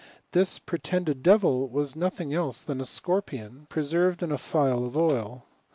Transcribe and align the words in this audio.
This 0.31 0.57
pretended 0.57 1.21
devil 1.21 1.69
was 1.69 1.95
no 1.95 2.07
J^ng 2.07 2.33
else 2.33 2.63
than 2.63 2.81
a 2.81 2.85
scorpion, 2.85 3.67
preserved 3.69 4.23
in 4.23 4.31
a 4.31 4.37
phial 4.39 4.83
of 4.83 4.97
oil. 4.97 5.45